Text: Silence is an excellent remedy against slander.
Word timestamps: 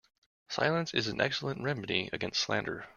Silence 0.49 0.95
is 0.95 1.05
an 1.07 1.21
excellent 1.21 1.61
remedy 1.61 2.09
against 2.11 2.41
slander. 2.41 2.87